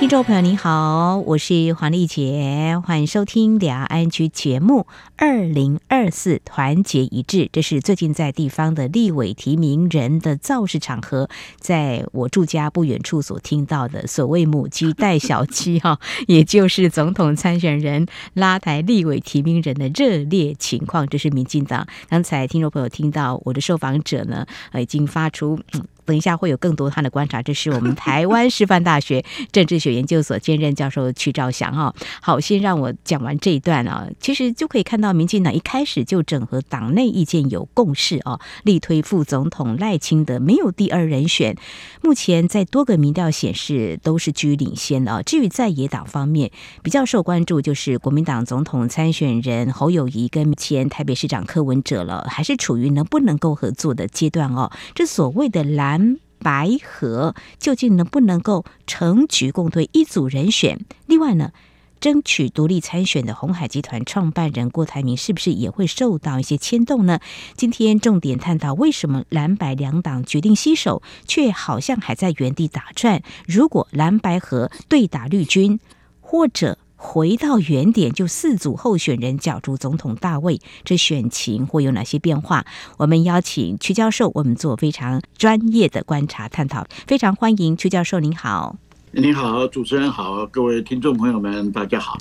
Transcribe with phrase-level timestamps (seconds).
[0.00, 4.86] 听众朋友您好，我是黄丽杰，欢迎收听两岸 ING 节目。
[5.18, 11.28] 二零二四团结一致，这是最近在地方的立委提名人的造势场合，
[11.58, 21.06] 在我住家不远处所听到的所谓母鸡带小鸡哈， 也就是总统参选人拉抬立委提名人的热烈情况。
[21.06, 21.86] 这是民进党。
[22.08, 25.60] 刚才听众朋友听到我的受访者呢，呃已经发出。
[25.74, 31.94] 嗯等一下会有更多他的观察，这是我们台湾师范大学政治学研究所兼任教授曲兆祥哈。
[32.20, 41.56] 好，先让我讲完这一段啊，其实就可以看到，民进党一开始就整合党内意见有共识啊，力推副总统赖清德没有第二人选。
[42.02, 45.22] 目前在多个民调显示都是居于领先的啊。
[45.22, 46.50] 至于在野党方面，
[46.82, 54.72] 比较受关注就是国民党总统参选人侯友谊跟前台北市长柯文哲了，还是处于能不能够合作的阶段哦。
[54.94, 55.99] 这所谓的蓝。
[56.00, 60.86] 蓝白合究竟能不能够成局共推一组人选？
[61.06, 61.52] 另外呢，
[62.00, 67.20] 争取独立参选的鸿海集团创办人郭台铭是不是也会受到一些牵动呢？
[67.54, 73.22] 今天重点探讨为什么蓝白两党决定携手，却好像还在原地打转。
[73.46, 75.78] 如果蓝白合对打绿军，
[76.22, 82.66] 或者回到原点，就四组候选人角逐总统大位，这选情会有哪些变化？
[82.98, 88.76] 我们邀请曲教授，我们做非常专业的观察探讨，非常欢迎曲教授，您好。
[89.12, 92.18] 您好，主持人好，各位听众朋友们，大家好。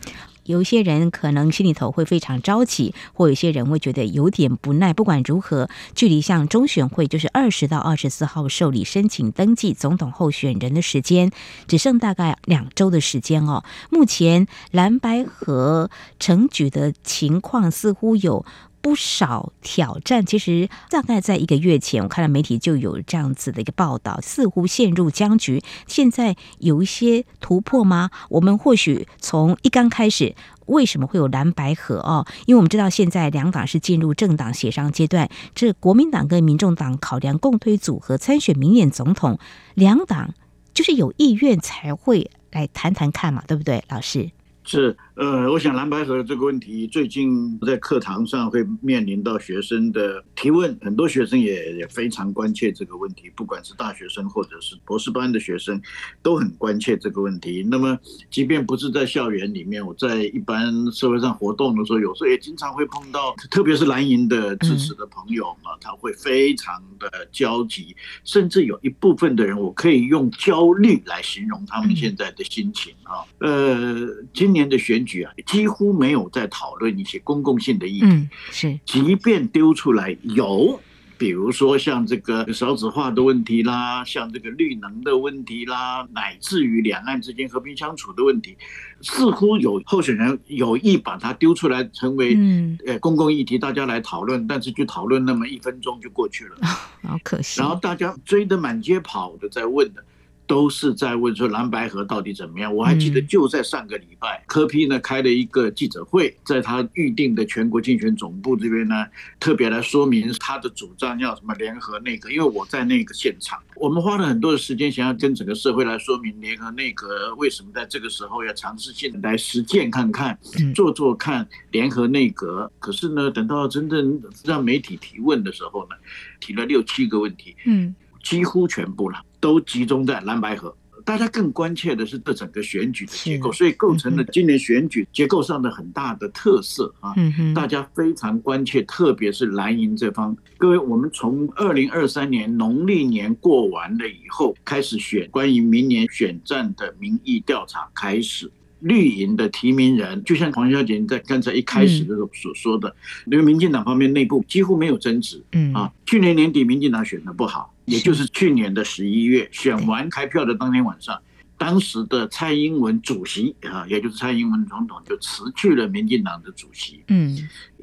[0.49, 4.91] 有些人可能心里头会非常着急，或有些人会觉得有点不耐。
[4.93, 11.29] 不管如何，距离像中选会就是二十到二十四号受理申请登记总统候选人的时间，
[11.67, 13.63] 只剩大概两周的时间哦。
[13.91, 18.43] 目前蓝白和成举的情况似乎有
[18.81, 25.61] 不少挑战，其实大概在一个月前，我看到媒体就有这样子的一个报道，似乎陷入僵局。
[25.87, 28.09] 现在有一些突破吗？
[28.29, 30.33] 我们或许从一刚开始，
[30.67, 32.25] 为什么会有蓝白合哦？
[32.45, 39.37] 因为我们知道现在两党是进入政党协商阶段，这国民党跟民众党考量共推组合参选明年总统，
[39.73, 40.33] 两党
[40.73, 44.31] 就是有意愿才会来谈谈看嘛，对不对，老师？
[44.63, 44.95] 是。
[45.19, 55.81] 呃，我想蓝白河这个问题，最近在课堂上会面临到学生的提问，很多学生也也非常关切这个问题，不管是大学生或者是博士班的学生，
[56.21, 57.67] 都很关切这个问题。
[57.69, 57.99] 那么，
[58.31, 67.93] 即便不是在校园里面，我在一般社会上活动的时候，有时候也经常会碰到，特别是蓝营的支持的朋友嘛，他会非常的焦急，
[68.23, 73.27] 甚至有一部分的人，我可以用焦虑来形容他们现在的心情啊。
[73.39, 75.27] 呃，今年的选举。
[75.45, 80.79] 几乎没有在讨论一些公共性的议题，嗯，是，即便丢出来有，
[81.17, 88.55] 比如说像这个少子化的问题啦，像这个绿能的问题啦，乃至于两岸之间和平相处的问题，
[89.01, 92.37] 似乎有候选人有意把它丢出来成为
[92.85, 96.57] 呃公共议题，大家来讨论，但是就讨论那么一分钟就过去了，
[97.03, 97.59] 好可惜。
[97.59, 100.03] 然后大家追得满街跑的在问的。
[100.49, 102.75] 都是在问说蓝白河到底怎么样？
[102.75, 109.05] 我还记得就在上个礼拜，柯 P 呢开了一个记者会，在他预定的全国竞选总部这边呢，
[109.39, 112.31] 特别来说明他的主张要什么联合内阁。
[112.31, 120.35] 因为我在那个现场，我们花了很多的时间，想要跟整个社会来说明联合内阁为什么在这个时候要尝试性来实践看看，
[120.73, 122.71] 做做看联合内阁。
[122.79, 125.95] 可是呢，等到真正让媒体提问的时候呢，
[126.39, 127.93] 提了六七个问题，嗯，
[128.29, 129.19] 几乎全部了。
[129.39, 130.75] 都集中在蓝白河，
[131.05, 137.15] 大家更关切的是这整个选举的结构，所以构成了今年选举结构上的很大的特色啊。
[137.55, 140.35] 大家非常关切，特别是蓝营这方。
[140.57, 148.51] 各位，我们从二零二三年农历年过完了以后开始选，关于明年选战的民意调查开始。
[148.81, 152.95] 绿营的提名人，就像黄小姐在刚才一开始的时候所说的，
[153.25, 161.19] 因为民进党方面内部几乎没有争执，嗯啊，去年年底民进党选的不好，也就是去年的十一月选完开票的当天晚上。
[161.59, 167.03] 当时的蔡英文主席啊，也就是蔡英文总统就辞去了民进党的主席。
[167.09, 167.37] 嗯，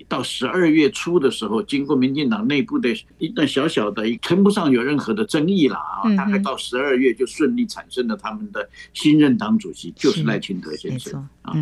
[0.09, 2.89] 到十二月初的时候，经过民进党内部的
[3.19, 6.17] 一段小小的，称不上有任何的争议了啊。
[6.17, 11.53] 大概到十二月就顺利产生了他们的新任党主席，就是赖清德先生啊。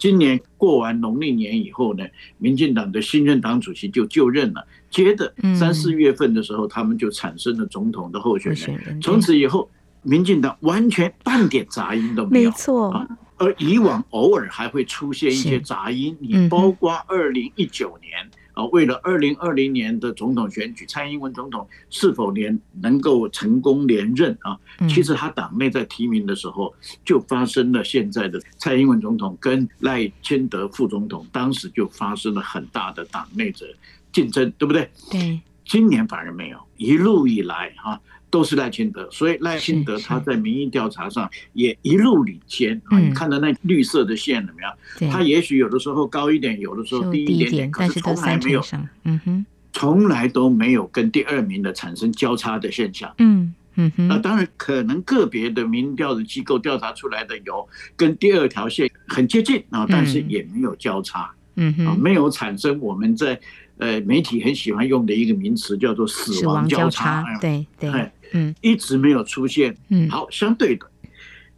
[0.00, 2.04] 今年过完农历年以后呢，
[2.38, 4.66] 民进党的新任党主席就就任了。
[4.90, 9.00] 接着三四月份的时候，他们就产生了总统的候选人。
[9.00, 9.70] 从此以后。
[10.02, 18.12] 民进党完全半点杂音都没有，没错，而以往偶尔还会出现一些杂音，你包括二零一九年
[18.52, 24.58] 啊，为了二零二零年的总统选举，蔡英文总统是否连能够成功连任啊？
[24.88, 26.72] 其实他党内在提名的时候
[27.04, 33.66] 就发生了现在的蔡英文总统跟赖清德副总统，当时就发生了很大的党内的
[34.12, 34.90] 竞争，对不对？
[35.10, 35.40] 对。
[35.64, 37.98] 今年反而没有，一路以来哈。
[38.32, 42.98] 都是赖清德，所以赖清德他在民意调查上也一路领先啊！
[42.98, 44.62] 你看到那绿色的线了没
[45.06, 45.12] 有？
[45.12, 48.64] 他也许有的时候高一点，有的时候低一点点，可是从来没有，
[49.04, 53.12] 嗯哼，从来都没有跟第二名的产生交叉的现象。
[53.18, 63.38] 嗯嗯哼，那当然可能个别的民调的机构调查出来的有跟第二条线很接近啊，但是也没有交叉，嗯哼，没有产生我们在
[63.76, 68.10] 呃媒体很喜欢用的一个名词叫做死亡交叉，对对。
[68.32, 69.76] 嗯，一直没有出现。
[69.88, 70.86] 嗯，好，相对的，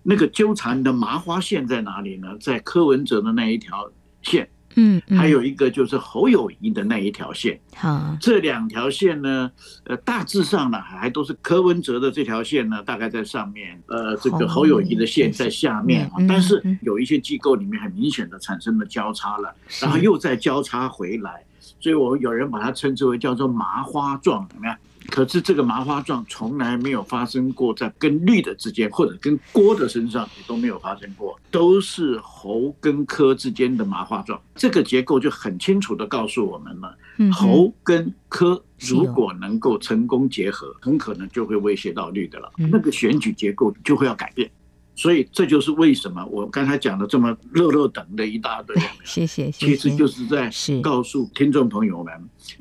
[0.02, 2.28] 那个纠缠的麻花线在哪里呢？
[2.40, 3.90] 在柯文哲的那一条
[4.22, 4.48] 线。
[4.76, 7.60] 嗯，还有一个就是侯友谊的那一条线。
[7.76, 9.48] 好，这两条线呢，
[9.84, 16.10] 呃，大致上呢，还都是柯文哲的这条线呢，大概在上面，呃，这个侯友谊的线在下面。
[16.28, 21.44] 但是有一些机构里面很明显的产生了交叉了，然后又再交叉回来，
[21.78, 24.76] 所以我有人把它称之为叫做麻花状，怎么样？
[25.10, 34.40] 可是这个麻花状从来没有发生过在跟绿的之间，或者跟郭的身上也都没有发生过，都是猴跟科之间的麻花状。
[34.54, 36.96] 这个结构就很清楚地告诉我们了：
[37.32, 44.50] 猴跟科如果能够成功结合，很可能就会威胁到绿的了，那个选举结构就会要改变。
[44.96, 50.50] 所以这就是为什么我刚才讲的这么热热等的一大堆，谢谢，其实就是在
[50.80, 52.12] 告诉听众朋友们，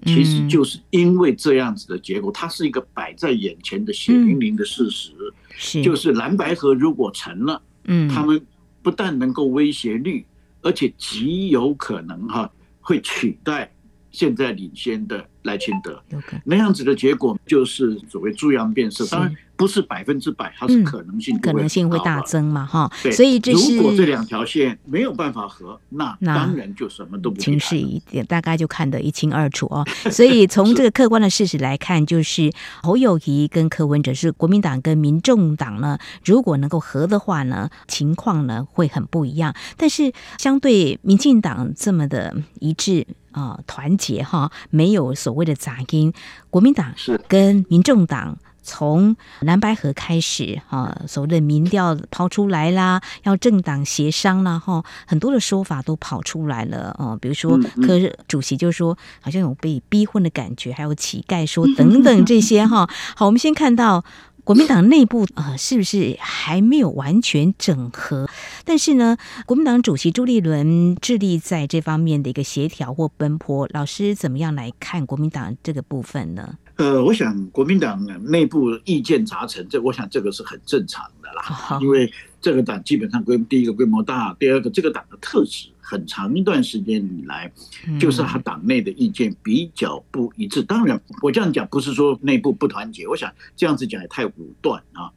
[0.06, 5.12] 其实就是因为这样子的结果，它是一个摆在眼前的血淋淋的事实，
[5.56, 5.84] 是。
[5.84, 8.44] 就是蓝白河如果成了，嗯，他们
[8.82, 10.26] 不但能够威胁绿，
[10.62, 12.52] 而且极有可能哈
[12.82, 13.72] 会取代
[14.12, 16.02] 现在领先的赖清德，
[16.46, 19.36] 那样子的结果就是所谓猪羊变色，当然。
[19.56, 22.92] 不是百分之百，它是可能性，可能性会大增嘛，哈。
[23.04, 29.86] 对，所以这是如果这两条线没有办法合，那当然就什么都不清晰一点，大概就看得一清二楚哦。
[30.12, 32.52] 所以从这个客观的事实来看，就是
[32.82, 39.54] 侯友宜跟柯文哲是国民党跟民众党呢，如果能够合的话呢，情况呢会很不一样。
[39.78, 46.14] 但是相对民进党这么的一致啊，团结哈，没有所谓的杂音，
[46.50, 48.38] 国民党是跟民众党。
[48.66, 62.90] 从蓝白河开始，哈，所谓的民调抛出来啦，要政党协商啦，哈，很多的说法都跑出来了，哦，比如说柯主席就说好像有被逼婚的感觉，还有乞丐说 等等这些，哈。
[63.18, 64.02] 好，我们先看到
[64.44, 68.30] 国民党内部呃，是不是还没有完全整合？
[68.66, 76.58] 但是呢，国民党主席朱立伦致力在这方面的一个协调或奔波，老师怎么样来看国民党这个部分呢？
[76.76, 81.80] 呃，我想国民党内部意见杂陈，这我想这个是很正常的啦。
[81.80, 82.12] 因为
[82.44, 87.50] 这个党基本上规第一个规模大，第二个这个党的特质，很长一段时间以来，
[87.98, 90.62] 就是他党内的意见比较不一致。
[90.62, 95.10] 当然，我这样讲不是说内部不团结，我想这样子讲也太武断啊。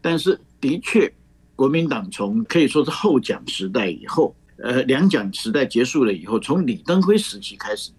[0.00, 1.10] 但是的确，
[1.54, 7.92] 国民党从可以说是后蒋时代以后，呃，两蒋时代结束了以后，从李登辉时期开始。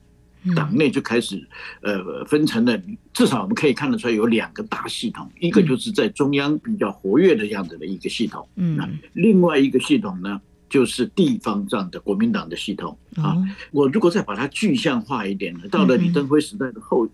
[0.56, 1.42] 党内就开始，
[1.82, 2.78] 呃，分成了，
[3.14, 8.78] 至少我们可以看得出来有两个大系统，一个就是在中央比较活跃的样子的一个系统，嗯，
[9.14, 13.38] 另外一个系统呢，就是地方上的国民党的系统啊。
[13.72, 17.08] 我如果再把它具象化一点呢，到了李登辉时代的后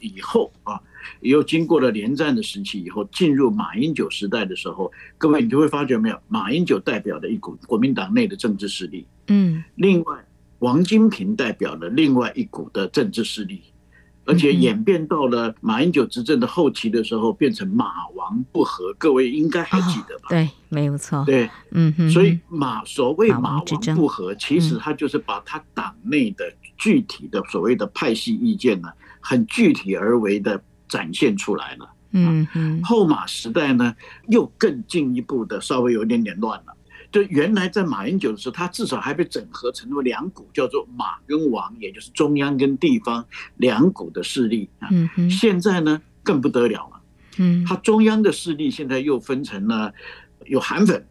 [0.00, 0.80] 以后啊，
[1.20, 10.16] 又经过了连战的时期以后，进入马英九时代的时候，各位你就会发觉没有，马英九代表的一股国民党内的政治势力，嗯，另外。
[10.62, 13.60] 王金平代表了另外一股的政治势力，
[14.24, 18.94] 而且演变到了马英九执政的后期的时候，变成马王不和。
[18.94, 20.28] 各位应该还记得吧？
[20.28, 21.24] 对，没有错。
[21.26, 22.08] 对，嗯哼。
[22.08, 23.64] 所以马所谓马王
[23.96, 26.44] 不和，其实他就是把他党内的
[26.78, 28.88] 具体的所谓的派系意见呢，
[29.18, 31.90] 很具体而为的展现出来了。
[32.12, 32.80] 嗯哼。
[32.84, 33.96] 后马时代呢，
[34.28, 36.72] 又更进一步的稍微有点点乱了。
[37.12, 43.24] 就原来在马英九的时候，他至少还被整合成为两股，叫做马跟王，也就是中央跟地方
[43.58, 44.88] 两股的势力啊。
[45.30, 47.00] 现在呢，更不得了了。
[47.36, 49.92] 嗯，他中央的势力现在又分成了
[50.46, 51.06] 有韩粉，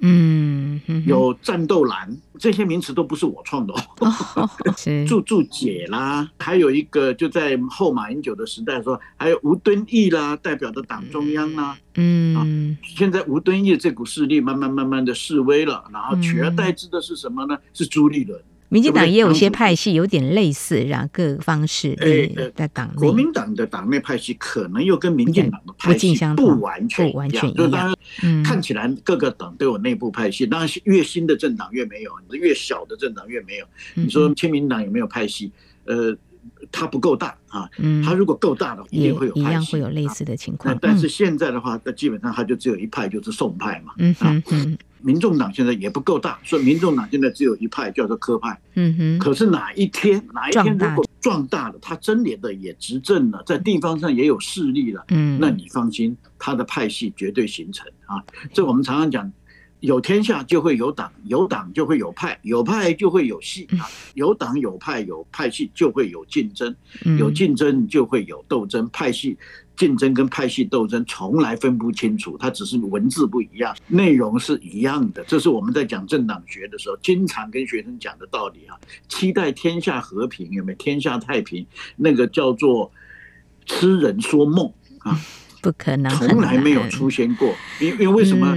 [0.00, 4.48] 嗯，有战斗蓝，这些名词都不是我创的哦。
[5.08, 11.76] 注注解啦，还有一个就在后马英九的时代说，还有吴敦义啦，代表的党中央啦。
[11.96, 12.46] 嗯，啊，
[12.82, 17.58] 现在吴敦义这股势力慢慢慢慢的示威了，然后取而代之的是什么呢？
[17.74, 18.40] 是朱立伦。
[18.68, 22.94] 民进党也有些派系有点类似，然后各方势力在党内。
[22.96, 33.66] 国民党的党内派系可能又跟民进党的派系不完全不完全一样，就当然看起来各个党都有内部派系，当然越新的政党越没有，越小的政党越没有。
[33.94, 35.50] 你说亲民党有没有派系？
[35.84, 36.16] 呃。
[36.70, 37.68] 它不够大啊，
[38.04, 40.76] 它如果够大的话，一定会有一样会有类似的情况。
[40.80, 43.92] 但是现在的话，那基本上它就只有一派，就是宋派嘛。
[43.98, 48.60] 嗯哼，民众党现在也不够大，所以民众党现在只有一派，叫做科派。
[48.74, 49.18] 嗯哼。
[49.18, 58.22] 可是哪一天哪一天如果壮大了，他真连的也执政了，在地方上也有势力了，嗯，那你放心，他的派系绝对形成啊。
[58.52, 59.32] 这我们常常讲。
[59.80, 63.86] 有天下就会有党，有党就会有派，有派就会有系啊。
[64.14, 66.74] 有党有派有派系就会有竞争，
[67.18, 68.88] 有竞争就会有斗争。
[68.92, 69.38] 派系
[69.76, 75.22] 竞争跟派系斗争从来分不清楚，它只是文字不一样，内容是一样的。
[75.28, 78.74] 这是我们在讲政党学的时候经常跟学生讲的道理啊。
[79.08, 81.64] 期待天下和平，有没有天下太平？
[81.96, 82.90] 那个叫做
[83.64, 85.16] 痴人说梦啊，
[85.62, 87.54] 不可能，从来没有出现过。
[87.80, 88.56] 因因为为什么？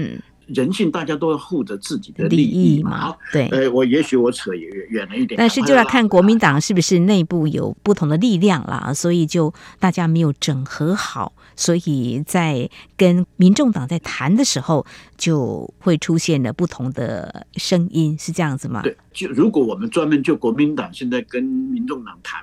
[0.54, 3.16] 人性，大家都要护着自己的利益嘛。
[3.32, 5.38] 对，呃，我也许我扯远远了一点。
[5.38, 14.86] 但是就要看国民党是不是内部有不同的力量啦，所以就大家没有整合好，所以在跟民众党在谈的时候，
[15.18, 18.82] 就会出现了不同的声音，是这样子吗？
[18.82, 22.42] 对，就如果我们专门就国民党现在跟民众党谈。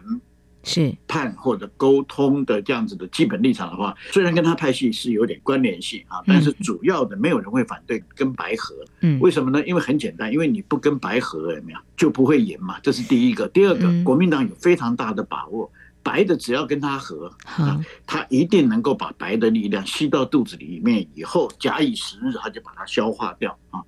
[0.68, 8.76] 是判或者沟通的这样子的基本立场的话，虽然跟他派系是有点关联性啊，但是主要的没有人会反对跟白合。
[9.00, 9.64] 嗯，为什么呢？
[9.66, 12.78] 因为很简单，因为你不跟白合，有没有就不会赢嘛。
[12.80, 13.48] 这是第一个。
[13.48, 15.70] 第二个，国民党有非常大的把握，
[16.02, 23.80] 白的只要跟他合，啊，他一定能够把白的力量吸到肚子里面，以后假以时日，他就把它消化掉啊。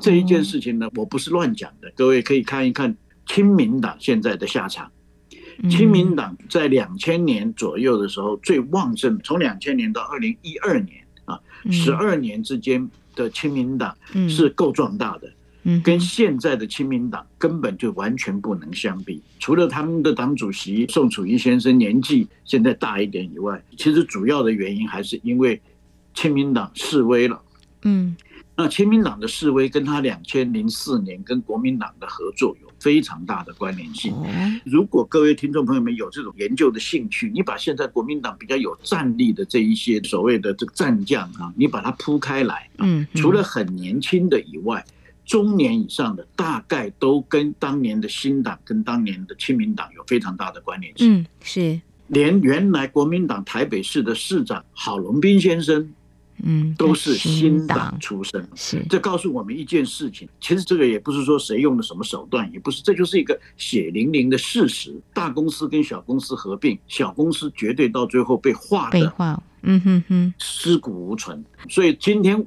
[0.00, 4.90] 这一件事情呢，我不是乱讲的，各位可以看一看亲民党现在的下场。
[5.70, 13.96] 亲民党在两千年左右的时候最旺盛，从两千年到二零一二年啊，十二年之间的亲民党
[14.28, 19.22] 是够壮大的，跟现在的亲民党根本就完全不能相比。
[19.38, 25.60] 除了他们的党主席宋楚瑜先生年纪现在大一点以外，其实主要的原因还是因为
[26.14, 27.40] 亲民党示威了。
[27.82, 28.14] 嗯。
[28.56, 34.14] 那亲民党的示威跟他两千零四年跟国民党的合作有非常大的关联性。
[34.64, 44.82] 如果各位听众朋友们有这种研究的兴趣，你把现在国民党比较有战力的这一些所谓的这个战将啊，你把它铺开来，嗯，除了很年轻的以外，
[45.26, 51.18] 中年以上的大概都跟当年的新党跟当年的亲民党有非常大的关联性。
[51.18, 55.92] 嗯，是连原来国民党台北市的市长郝龙斌先生。
[56.42, 60.28] 嗯，都是新党出身，是这告诉我们一件事情。
[60.40, 64.94] 其实这个也不是说谁用了什么手段，也不是，这就是一个血淋淋的事实。
[65.14, 71.44] 大公司跟小公司合并，小公司绝对到最后被化的，嗯哼哼，尸骨无存。
[71.68, 72.44] 所以今天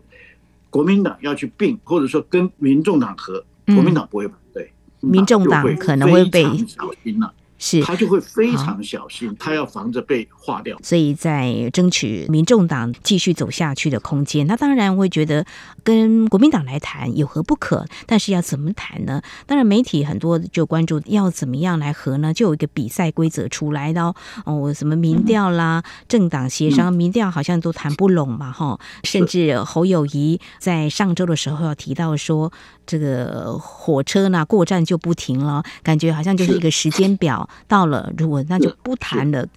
[0.70, 7.34] 国民党要去并，或者说跟民众党合，国民党不会反对，民众党可能会被小心了。
[7.60, 10.78] 是，他就会非常小心，他要防着被划掉。
[10.82, 15.46] 所以在争取民众党继续走下去的空间，那当然会觉得
[15.84, 17.86] 跟国民党来谈有何不可？
[18.08, 19.22] 但是要怎么谈呢？
[19.46, 22.34] 当然媒体很多就关注要怎么样来和呢？
[22.34, 24.02] 就有一个比赛规则出来的
[24.46, 28.80] 哦，什么民调啦、政党协商，民调好像都谈不拢嘛，哈。
[29.04, 32.50] 甚至侯友谊在上周的时候要提到说，
[32.86, 37.49] 这个火车呢过站就不停了，感觉好像就是一个时间表。
[37.68, 39.48] 到了，如果那就不谈了。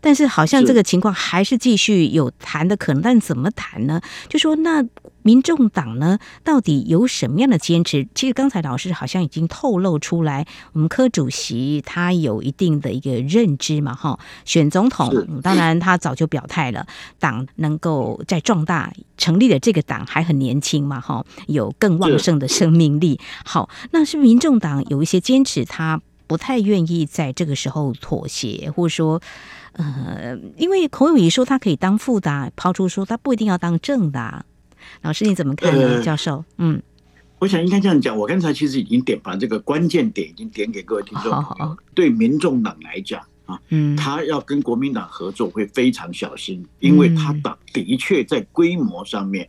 [0.00, 4.00] 但是好像这个情况还是继续有谈的可能，但怎么谈呢？
[4.28, 4.84] 就说那
[5.22, 8.06] 民众党呢，到底有什么样的坚持？
[8.14, 16.86] 其实刚才老师好像已经透露出来，我们柯主席他有一定的一个认知嘛，哈，选总统，当然他早就表态了，
[17.18, 23.18] 党能够在壮大，成立的这个党还很年轻嘛，哈，有更旺盛的生命力。
[23.44, 26.00] 好，那是民众党有一些坚持，他。
[26.26, 29.20] 不太愿意在这个时候妥协，或者说，
[29.72, 34.44] 呃，因为孔友仪说他可以当副的，抛出说他不一定要当正的。
[35.02, 35.96] 老师你怎么看呢？
[35.96, 36.82] 呃、教授，嗯，
[37.38, 38.16] 我想应该这样讲。
[38.16, 41.32] 我刚才其实已经点把这个关键点已经点给各位听众。
[41.32, 49.48] 好好对民众党来讲啊，嗯，他要跟国民党合作会非常小心，因为他党的确在规模上面。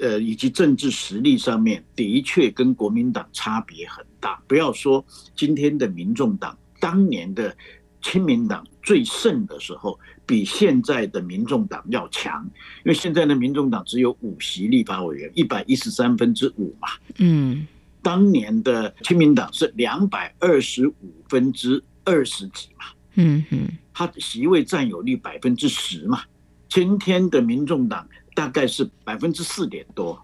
[0.00, 4.40] 呃，以及政治实力上面，的确跟国民党差别很大。
[4.46, 7.56] 不要说今天的民众党，当年的
[8.02, 12.44] 亲民党最盛的时候，比现在的民众党要强。
[12.84, 16.88] 因为现在的民众党只有五席立法委员，一百一十三分之五嘛。
[17.18, 17.66] 嗯，
[18.02, 22.84] 当年的亲民党是两百二十五分之二十几嘛。
[23.14, 26.22] 嗯哼，他的席位占有率百分之十嘛。
[26.68, 28.06] 今天的民众党。
[28.32, 30.18] 大概是百分之四点多，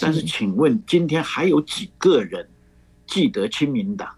[0.00, 2.48] 但是请问今天还有几个人
[3.08, 4.08] 记得亲民党？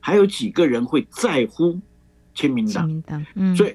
[0.00, 1.80] 还有几个人会在乎
[2.34, 3.02] 亲民党？
[3.34, 3.74] 嗯，所以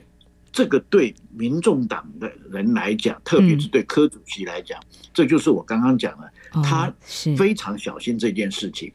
[0.52, 4.80] 这个对民众党的人来讲，特别是对柯主席来讲，
[5.14, 6.32] 这就是我刚刚讲的，
[6.64, 6.94] 他
[7.38, 8.92] 非常小心这件事情。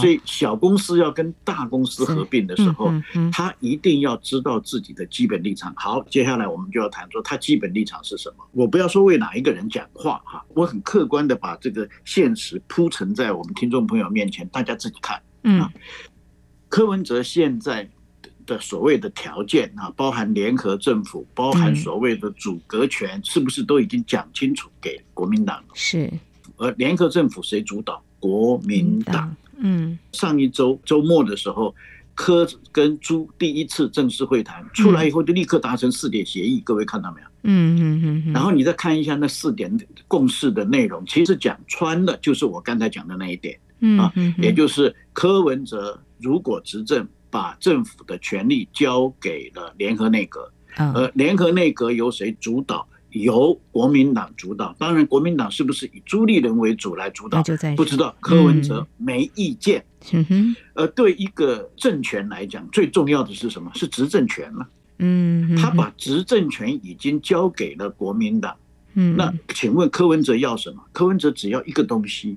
[0.00, 2.92] 所以小公司要跟大公司合并的时候，
[3.30, 5.74] 他一定要知道自己的基本立场。
[5.76, 8.44] 好，接下来我们就要谈说他基本立场是什么。
[8.52, 15.20] 我不要说为哪一个人讲话哈，我很客观的把这个现实铺陈在我们听众朋友面前，大家自己看。
[15.42, 15.68] 嗯，
[16.68, 17.88] 柯文哲现在
[18.46, 25.68] 的所谓的条件啊，包含联合政府，包含所谓的组阁权，是不是都已经讲清楚给国民党了？
[25.74, 26.10] 是。
[26.56, 28.02] 而联合政府谁主导？
[28.20, 29.36] 国民党。
[29.58, 31.74] 嗯，上一周周末的时候，
[32.14, 36.60] 柯跟朱第一次正式会谈出来以后，就立刻达成四点协议。
[36.60, 37.26] 各位看到没有？
[37.44, 38.32] 嗯嗯嗯。
[38.32, 39.76] 然后你再看一下那四点
[40.08, 43.58] 共识的内容，其实讲穿了就是我刚才讲的那一点。
[43.80, 52.88] 嗯啊，也就是柯文哲如果执政，把政府的权力交给了联合内阁，而联合内阁由谁主导？
[53.14, 57.42] 由国民党主导，当然国民党是不是以朱立伦为主来主导，
[57.76, 58.14] 不知道。
[58.20, 59.84] 柯文哲没意见。
[60.12, 60.56] 嗯哼。
[60.74, 63.70] 而对一个政权来讲，最重要的是什么？
[63.74, 64.68] 是执政权了。
[64.98, 65.56] 嗯。
[65.56, 68.54] 他把执政权已经交给了国民党。
[68.94, 69.16] 嗯。
[69.16, 70.82] 那请问柯文哲要什么？
[70.92, 72.36] 柯文哲只要一个东西，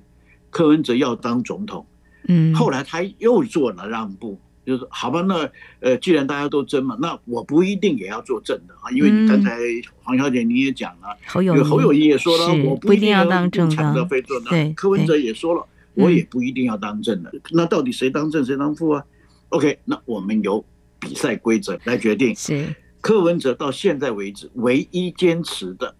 [0.50, 1.84] 柯文哲要当总统。
[2.28, 2.54] 嗯。
[2.54, 4.40] 后来他又做了让步。
[4.68, 9.58] 就是好吧，那呃，既然大家都争嘛，那我不一定也要做正的啊，因为刚才
[10.02, 14.06] 黄小姐你也讲了，侯友侯友谊也说了，我不一定要当正的，
[14.50, 19.02] 对，柯文哲也说了，我也不一定要当正的，那到底谁当正谁当副啊
[19.48, 20.62] ？OK，那我们由
[21.00, 22.36] 比赛规则来决定。
[22.36, 25.94] 是柯文哲到现在为止唯一坚持的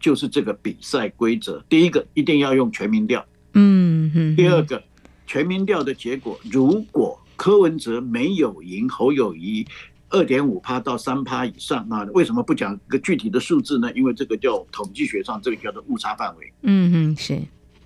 [0.00, 1.62] 就是这个比赛规则。
[1.68, 3.22] 第一个一定要用全民调，
[3.52, 4.34] 嗯嗯。
[4.34, 4.82] 第二个
[5.26, 7.20] 全民调的结果如果。
[7.44, 9.66] 柯文哲没有赢侯友谊
[10.08, 13.92] 二点五趴到三趴以上，那为什么不讲个具体的数字呢？
[13.92, 16.50] 因为这个叫统计学上，这个叫做误差范围。
[16.62, 17.38] 嗯嗯，是，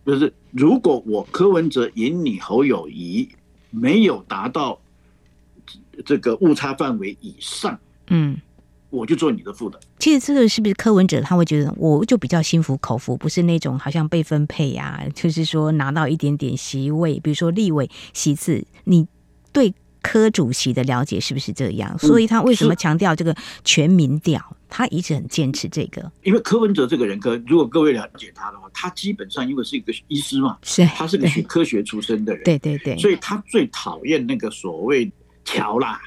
[0.06, 3.28] 就是如果我柯文哲赢你侯友谊
[3.70, 4.80] 没有达到
[6.04, 7.76] 这个误差范围以上，
[8.10, 8.40] 嗯，
[8.90, 9.80] 我就做你的副的。
[9.98, 19.08] 其实这个是不是柯文哲他会觉得我就比较心服口服，不是那种好像被分配呀、啊，就是说拿到一点点席位，比如说立委席次，你。
[19.52, 21.98] 对柯主席的了解是不是这样？
[21.98, 23.34] 所以他为什么强调这个
[23.64, 24.40] 全民调？
[24.70, 26.12] 他一直很坚持这个。
[26.22, 35.10] 因为柯文哲这个人，科如果各位了解他的话，他基本上因为是一个医师嘛，是，他是个学科学出身的人， 对对对，所以他最讨厌那个所谓
[35.42, 35.98] 桥啦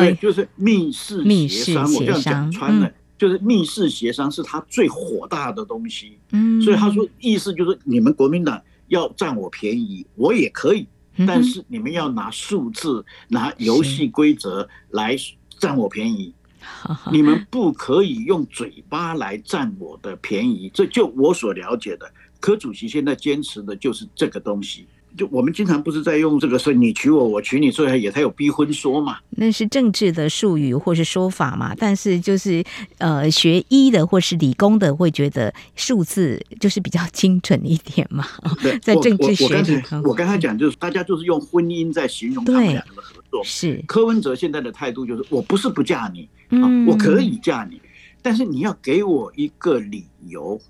[0.00, 1.92] 对，就是密室协商。
[1.92, 6.18] 我这样讲穿了，就是密室协商是他最火大的东西。
[6.32, 10.88] 嗯，所以他说意思就是你们国民党要占我便宜，我也可以。
[11.26, 15.16] 但是你们要拿数字、拿游戏规则来
[15.58, 16.32] 占我便宜，
[17.12, 20.70] 你们不可以用嘴巴来占我的便宜。
[20.72, 24.86] 这就我所了解的，柯主席现在坚持的就是这个东西。
[25.16, 29.16] 就我们经常不是在用这个说你娶我，我娶你，所以也才有逼婚说嘛。
[29.30, 31.74] 那是政治的术语或是说法嘛。
[31.76, 32.62] 但是就是
[32.98, 38.26] 呃，学医的或是理工的会觉得数字就是比较精准一点嘛。
[38.62, 43.42] 对， 在政治学里，我，我刚才讲就是大家就是用婚姻在形容他们两个的合作。
[43.44, 47.80] 是柯文哲现在的态度就是我不是不嫁你，嗯，我可以嫁你，
[48.22, 50.60] 但是你要给我一个理由。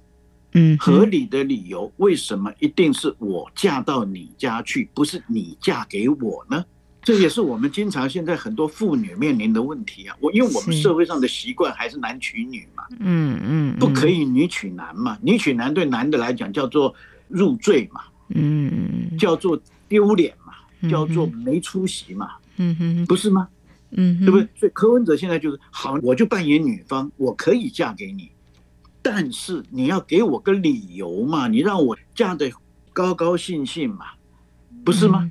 [0.59, 6.65] 嗯，合理的理由，为什么一定是我嫁到你家去，不是你嫁给我呢？
[7.01, 10.17] 这也是我们经常现在很多妇女面临的问题啊。
[10.21, 16.95] 我因为我们社会上的习惯还是男娶女嘛，嗯嗯，不可以女娶男嘛，女娶男对男的来讲叫做
[17.29, 18.03] 入赘嘛，
[18.35, 20.53] 嗯，叫做丢脸嘛，
[20.91, 23.49] 叫做没出息嘛，嗯哼，不是吗？
[23.93, 24.47] 嗯，对不对？
[24.55, 28.31] 所以柯文哲现在就是好，我就扮演女方，我可以嫁给你。
[29.03, 32.53] 但是你要给我个理由嘛，你让我嫁得
[32.93, 34.07] 高高兴兴嘛，
[34.85, 35.31] 不是吗？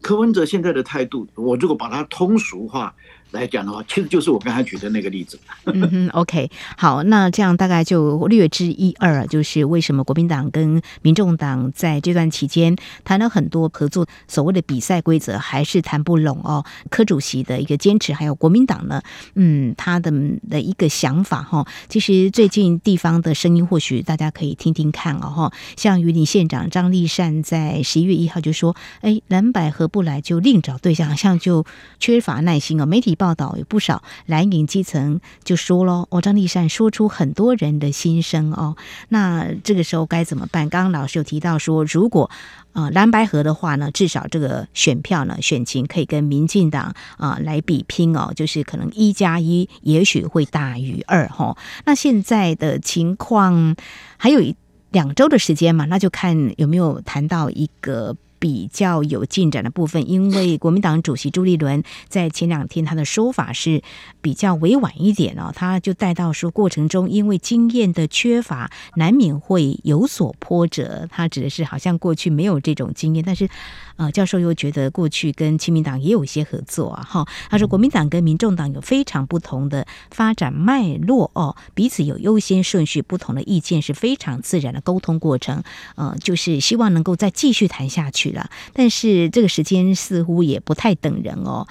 [0.00, 2.94] 柯文哲现在的态度，我如果把它通俗化，
[3.32, 5.38] 来讲的话，其实就是我刚才举的那个例子。
[5.64, 16.64] 嗯哼，OK，好，那这样大概就略知一二，就是为什么国民党跟民众党在这段期间谈了很多合作，所谓的比赛规则还是谈不拢哦。
[16.90, 19.02] 柯主席的一个坚持，还有国民党呢，
[19.34, 20.12] 嗯，他的
[20.50, 21.66] 的一个想法哈。
[21.88, 25.52] 其实最近地方的声音，或许大家可以听听看哦哈。
[25.76, 31.64] 像云林县长张丽善在十一月一号就说：“哎，蓝百合不来就另找对象，好像就
[31.98, 38.74] 缺乏耐心哦。”媒体报道有不少蓝营基层就说了：“哦，张丽善说出很多人的心声哦。”
[39.10, 40.68] 那这个时候该怎么办？
[40.68, 42.28] 刚刚老师有提到说，如果
[42.72, 51.56] 啊，蓝白合的话呢，至少这个选票呢，选情可以跟民进党啊来比拼哦，就是可能一加一也许会大于二哈。
[51.84, 53.76] 那现在的情况
[54.16, 54.56] 还有一
[54.90, 58.16] 两周的时间嘛，那就看有没有谈到一个。
[58.42, 63.82] 比较有进展的部分，因为国民党主席朱立伦在前两天他的说法是
[64.20, 71.06] 比较委婉一点哦，他就带到说过程中因为经验的缺乏，难免会有所波折。
[71.08, 73.48] 他指的是好像过去没有这种经验，但是
[73.94, 77.06] 呃，教授又觉得过去跟亲民党也有一些合作啊。
[77.08, 85.62] 哈，他说国民党跟民众党有非常不同的发展脉络哦，彼此有优先顺序，不同的意见是非常自然的沟通过程。
[85.94, 88.31] 呃，就是希望能够再继续谈下去。
[88.32, 91.66] 了，但是这个时间似乎也不太等人哦。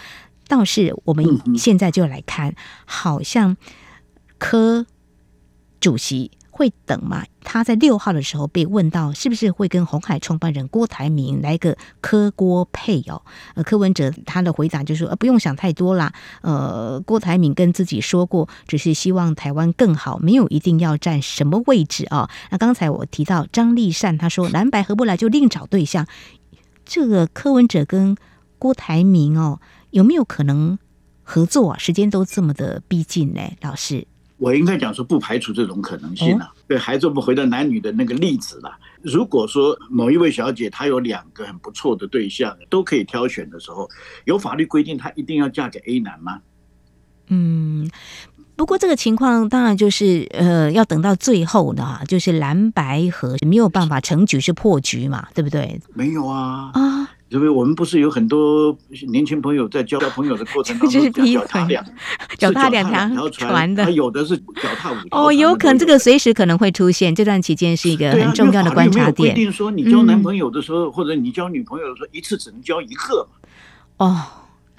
[0.47, 1.25] 倒是我们
[1.57, 3.57] 现在就来看，好像
[4.37, 4.85] 柯
[5.79, 7.25] 主席会等吗？
[7.43, 13.23] 他在六号的时候被问到，是不是会跟红海创办人郭台铭来个柯郭配哦？
[13.55, 16.13] 呃，柯文哲他的回答就是说，呃，不用想太多啦。
[16.41, 22.29] 呃，郭台铭跟自己说过，只是希望台湾更好，没有一定要占什么位置啊。
[22.51, 26.05] 那刚才我提到张丽善，他说蓝白合不来就另找对象。
[26.85, 28.15] 这个柯文哲跟
[28.57, 29.59] 郭台铭哦，
[29.91, 30.77] 有没有可能
[31.23, 31.77] 合作啊？
[31.77, 34.07] 时间都这么的逼近呢，老师。
[34.37, 36.45] 我应该讲说不排除这种可能性了。
[36.45, 38.75] 哦、对，还是我们回到男女的那个例子了。
[39.03, 43.87] 如果说某一位小姐她有两个很不错的对象，都可以挑选的时候，
[44.25, 46.41] 有法律规定她一定要嫁给 A 男吗？
[47.27, 47.87] 嗯。
[48.61, 55.81] 不过这个情况当然就是呃，要等到最后的哈，就是蓝白合没有办法成局是破局嘛，对不对？
[55.95, 57.09] 没有啊啊！
[57.29, 61.01] 因为我们不是有很多年轻朋友在交朋友的过程当中，
[61.33, 61.83] 脚踏两
[62.37, 65.25] 脚踏两条船的，有的是脚踏五条。
[65.25, 67.15] 哦，有可能这个随时可能会出现。
[67.15, 69.33] 这段期间是一个很重要的观察点。
[69.33, 74.05] 规定说你交男朋友的时候，嗯、或者你交女朋友的时候，一次只能交一个嘛。
[74.05, 74.21] 哦。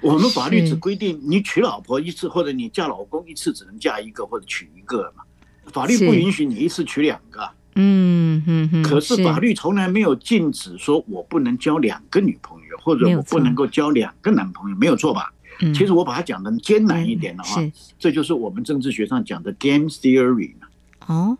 [0.03, 5.23] 我们法律只规定你娶老婆一次，或者你嫁老公一次只能嫁一个或者娶一个嘛。
[5.71, 7.49] 法律不允许你一次娶两个。
[7.75, 8.83] 嗯嗯嗯。
[8.83, 15.33] 可是法律从来没有禁止说我不能交两个女朋友，或者我不能够交两个男朋友，没有错吧？
[15.73, 17.61] 其实我把它讲的艰难一点的话，
[17.97, 20.67] 这就是我们政治学上讲的 game theory 嘛。
[21.07, 21.37] 哦，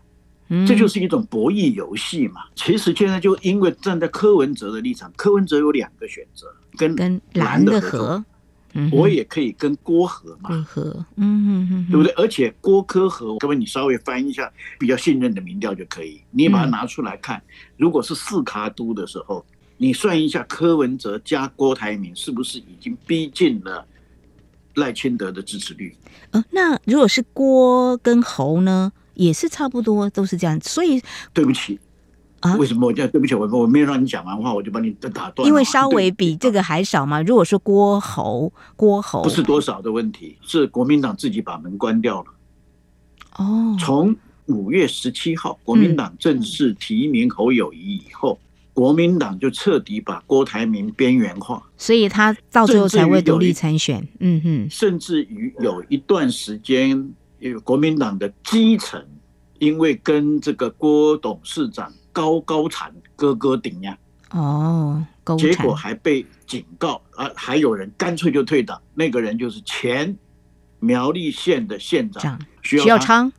[0.66, 2.42] 这就是一种博弈游戏嘛。
[2.54, 6.46] 其实现在就因为站在柯文哲的立场，柯文哲有两个选择，
[6.78, 8.24] 跟跟蓝的合。
[8.90, 12.12] 我也可以跟郭和嘛，合，嗯嗯对不对？
[12.14, 17.42] 而且郭柯合，各位你稍微翻一下比较信任的民调就可以，你把它拿出来看。
[17.76, 19.44] 如果是四卡都的时候，
[19.76, 23.86] 你算一下柯文哲加郭台铭是不是已经逼近了
[24.74, 25.96] 赖清德的支持率？
[26.30, 30.60] 呃，那如果是郭跟侯呢，也是差不多都是这样。
[30.60, 31.00] 所以
[31.32, 31.78] 对不起。
[32.44, 33.10] 啊，为什么我这样？
[33.10, 35.48] 对不起，我我没有让你讲完话，我就把你打断。
[35.48, 37.22] 因为稍微比这个还少嘛。
[37.22, 42.26] 如果说郭侯，郭侯不是多少的问题，是国民党自己把门关掉了。
[43.38, 44.14] 哦，从
[44.46, 54.06] 五月十七号国民党正式提名侯友谊以后，嗯、国民党就彻底把郭台铭边缘化，所以他到最后才会独立参选。
[54.20, 59.02] 嗯哼，甚至于有一段时间，有国民党的基层
[59.60, 61.90] 因为跟这个郭董事长。
[62.14, 63.98] 高高产哥哥顶呀！
[64.30, 65.04] 哦，
[65.36, 67.30] 结果还被警告啊！
[67.34, 70.16] 还有人干脆就退党，那个人就是前
[70.78, 73.30] 苗栗县的县长徐耀昌。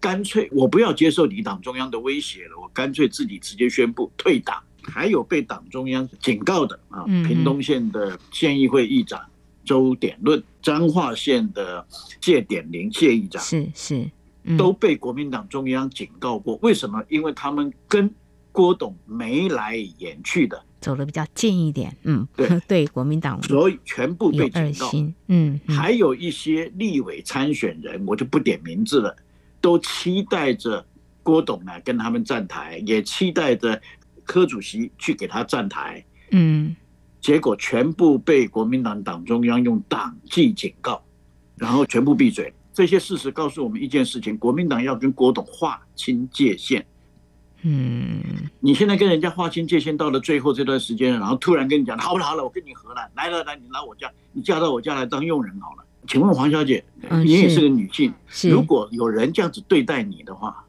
[0.00, 4.62] 干脆我不要接受你党中央的威胁了，我干脆自己直接宣布退党。
[4.82, 9.20] 还有被党中央警告的啊，屏东县的县议会议长
[9.64, 11.84] 周典论，彰化县的
[12.20, 14.10] 谢典林谢议长是是。
[14.58, 17.02] 都被国民党中央警告过，为什么？
[17.08, 18.12] 因为他们跟
[18.52, 21.96] 郭董眉来眼去的，走的比较近一点。
[22.04, 24.90] 嗯，对 对，国民党所以全部被警告。
[25.28, 29.16] 嗯，还有一些立委参选人，我就不点名字了，
[29.60, 30.86] 都期待着
[31.22, 33.80] 郭董呢跟他们站台，也期待着
[34.24, 36.04] 柯主席去给他站台。
[36.30, 36.74] 嗯，
[37.20, 41.02] 结果全部被国民党党中央用党纪警告。
[41.58, 42.52] 然后全部闭嘴。
[42.76, 46.84] 这些事实告诉我们一件事情：国民党要跟郭董划清界限。
[47.62, 48.22] 嗯，
[48.60, 55.84] 你现在跟人家划清界限，到了最后这段时间，然后突然跟你讲，好了好了，我跟你和了，来了来，你来我家，你嫁到我家来当佣人好了。
[56.06, 56.84] 请问黄小姐，
[57.24, 58.12] 你也是个女性，
[58.42, 60.62] 如果有人这样子对待你的话，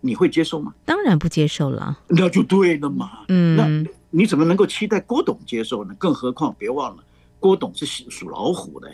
[0.00, 0.72] 你会接受吗？
[0.84, 3.18] 当然不接受了，那就对了嘛。
[3.26, 5.92] 嗯，那你怎么能够期待郭董接受呢？
[5.98, 7.02] 更何况，别忘了，
[7.40, 8.88] 郭董是属老虎的。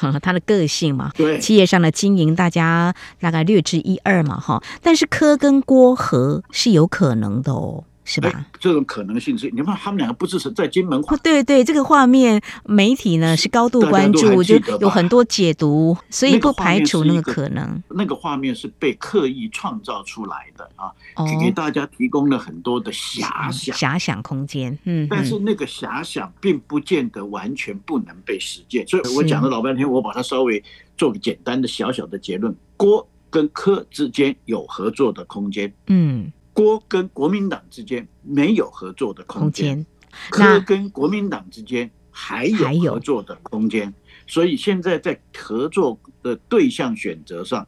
[0.22, 4.62] 他的个性嘛，对，企业上的经营，大家大概略知一二嘛，哈。
[4.82, 7.84] 但是柯跟郭合是有可能的哦。
[8.08, 8.46] 是吧？
[8.58, 10.98] 这种可能性是，你看他们两个不支持在金门。
[11.22, 17.82] 对对，这个画面媒体呢是高度关注，就有很多解读，所以不排除那个可能。
[17.90, 20.90] 那个画面是被刻意创造出来的啊，
[21.38, 24.76] 给大家提供了很多的遐想、遐想空间。
[24.84, 28.88] 嗯，但是那个遐想并不见得完全不能被实践。
[28.88, 30.64] 所以我讲了老半天，我把它稍微
[30.96, 35.70] 做个简单的小小的结论：郭跟柯之间有合作的空间。
[35.88, 36.32] 嗯。
[36.58, 39.86] 郭跟国民党之间没有合作的空间，
[40.28, 43.94] 柯跟国民党之间还有合作的空间，
[44.26, 47.64] 所以现在在合作的对象选择上，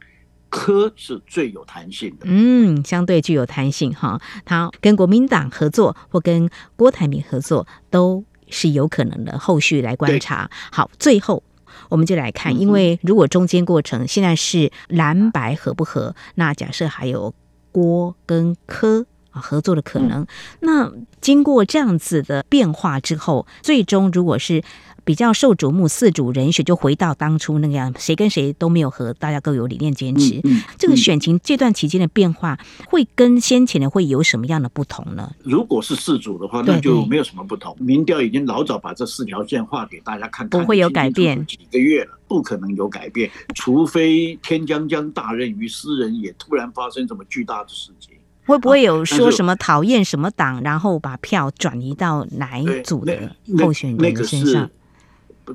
[0.49, 2.25] 科是最有弹性的。
[2.25, 9.39] 嗯，相对具有弹性哈，他跟国民党合作或跟郭台铭合作都是有可能的。
[9.39, 10.51] 后续来观察。
[10.73, 11.45] 好，最后
[11.89, 17.33] 我们就来看，因为如果中间过程现在是蓝白合不合，那假设还有。
[17.73, 20.27] 郭跟柯啊合作的可能，
[20.61, 24.63] 那经过这样子的变化之后，最终如果是
[25.11, 30.41] 比较受瞩目四组人选，就回到当初那个样，谁跟谁都没有和，大家各有理念坚持。
[30.79, 35.33] 这个选情这段期间的变化，会跟先前的会有什么样的不同呢？
[35.43, 37.77] 如果是四组的话，那就没有什么不同。
[37.81, 41.45] 民调已经老早把这四条线画给大家看看，不会有改变。
[41.45, 48.13] 几个月了，不可能有改变，除非天将降大任于斯人也，突然发生什么巨大的事情。
[48.47, 54.71] 会不会有说什么讨厌什么党，然后把票转移到哪一组的候选人的身上？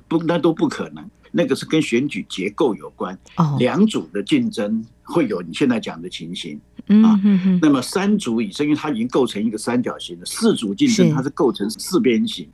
[0.08, 1.04] 不，那都不可能。
[1.32, 3.18] 那个是跟选举结构有关。
[3.36, 6.60] 哦，两组的竞争会有你现在讲的情形。
[6.88, 7.60] 嗯嗯。
[7.62, 10.26] 那么三组以上，因为它已经构成一个三角形了。
[10.26, 12.48] 四组竞争它是构成四边形。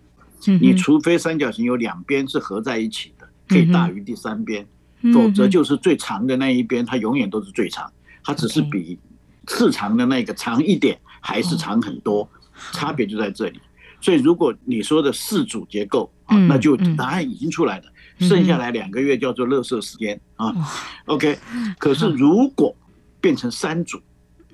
[0.59, 4.65] 你除非三角形有两边是合在一起的，可以大于第三边，
[5.13, 7.91] 否则就是最长的那一边，它永远都是最长。
[8.23, 8.97] 它只是比
[9.45, 12.27] 次长的那个长一点，还是长很多，
[12.71, 13.59] 差别就在这里。
[14.01, 17.85] 所以，如果你说的四组结构啊，那就答案已经出来了。
[18.19, 20.53] 剩下来两个月叫做乐色时间啊。
[21.05, 21.37] OK，
[21.77, 22.75] 可是如果
[23.19, 23.99] 变成三组，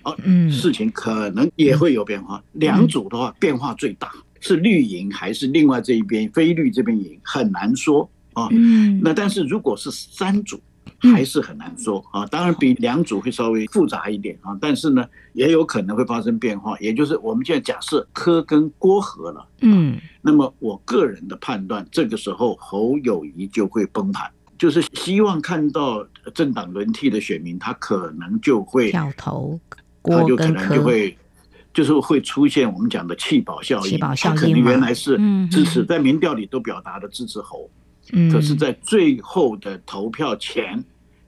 [0.03, 0.15] 哦，
[0.51, 2.43] 事情可能也会有变化。
[2.53, 8.47] 两组的话，变化最大是绿营还是另外这一边非绿这边赢，很难说啊。
[9.01, 10.61] 那但是如果是三组。
[10.99, 16.77] 还是很难说啊，当然比两组会稍微复杂一点啊，但是呢，也有可能会发生变化。
[16.79, 29.59] 也就是我们现在假设柯跟郭合了，嗯，那么我个人的判断，这个时候侯友谊就会崩盘，就是希望看到政党轮替的选民，他可能就会跳头，
[30.03, 31.15] 他就可能就会
[31.73, 35.15] 就是会出现我们讲的弃保效应，他可能原来是
[35.51, 37.69] 支持，在民调里都表达的支持侯。
[38.31, 40.83] 可是，在最后的投票前，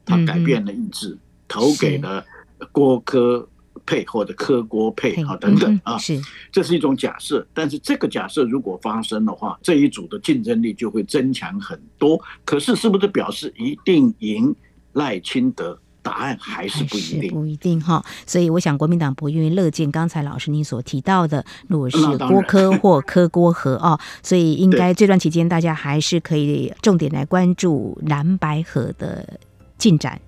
[0.06, 2.24] 他改变了意志，投给了
[2.72, 3.48] 郭科
[3.86, 7.46] 配或者柯郭配啊等等啊，是，这是一种假设。
[7.54, 12.20] 但是这个假设如果发生的话，这一组的竞争力就会增强很多。
[12.46, 14.56] 可是，是不是表示一定赢
[14.94, 15.80] 赖清德？
[16.10, 18.04] 答案还是不一定，不一定哈。
[18.26, 29.40] 所以我想，国民党不愿意乐见刚才老师您所提到的，如果是郭科或科郭和啊， 所以应该这段期间大家还是可以重点来关注蓝白河的
[29.78, 30.20] 进展。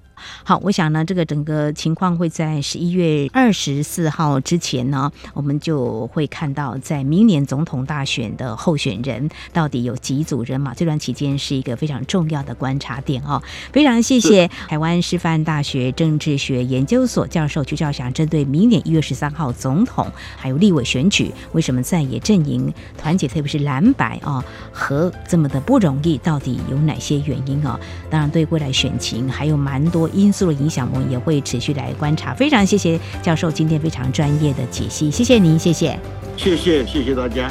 [0.43, 10.73] 好，我想呢，这个整个情况会在十一月二十四号之前呢，我们就会看到在明年总统大选的候选人到底有几组人马。
[10.73, 13.41] 这段期间是一个非常重要的观察点哦。
[13.71, 20.07] 非常谢谢台湾师范大学政治学研究所教授曲兆祥，针对明年一月十三号总统
[20.37, 27.79] 还有立委选举，为什么在野阵营团结，特别是蓝白啊和这么的不容易，到底有哪些原因啊？
[28.09, 30.10] 当然，对未来选情还有蛮多。
[30.13, 32.33] 因素的影响，我们也会持续来观察。
[32.33, 35.97] 非常谢谢教授今天非常专业的解析，谢谢您，谢谢，
[36.37, 37.49] 谢谢，谢谢大家。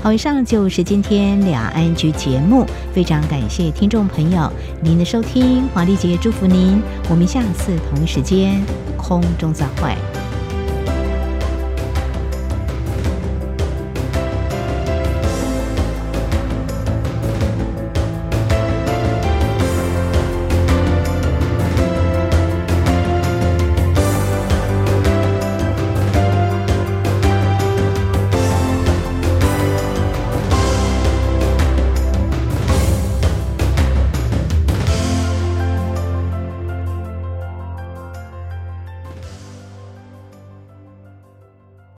[0.00, 4.48] 好，以上就是今天两岸 ING 节目，非常感谢听众朋友
[4.80, 6.80] 您的收听，华丽姐祝福您，
[7.10, 8.62] 我们下次同一时间
[8.96, 9.92] 空中再会。